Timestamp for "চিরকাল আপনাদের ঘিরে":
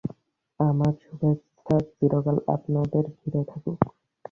1.91-3.41